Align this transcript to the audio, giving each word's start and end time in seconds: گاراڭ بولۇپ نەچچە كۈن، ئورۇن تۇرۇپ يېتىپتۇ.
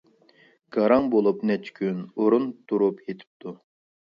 گاراڭ 0.77 1.09
بولۇپ 1.15 1.43
نەچچە 1.49 1.75
كۈن، 1.81 2.01
ئورۇن 2.23 2.49
تۇرۇپ 2.73 3.05
يېتىپتۇ. 3.07 3.55